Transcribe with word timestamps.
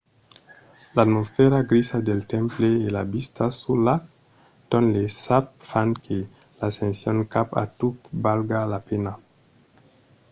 l’atmosfèra 0.95 1.59
grisa 1.71 1.97
del 2.07 2.21
temple 2.33 2.69
e 2.85 2.87
la 2.97 3.05
vista 3.15 3.45
sul 3.59 3.79
lac 3.87 4.03
tonle 4.71 5.01
sap 5.23 5.45
fan 5.69 5.89
que 6.03 6.17
l'ascension 6.59 7.17
cap 7.33 7.47
al 7.61 7.69
tuc 7.79 7.95
valga 8.25 8.59
la 8.73 8.79
pena 8.89 9.11